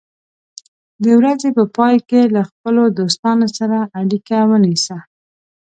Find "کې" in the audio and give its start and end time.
2.09-2.21